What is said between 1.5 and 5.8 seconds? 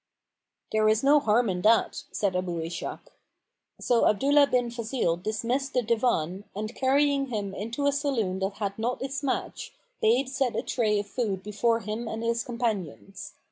that," said Abu Ishak. So Abdullah bin Fazil dismissed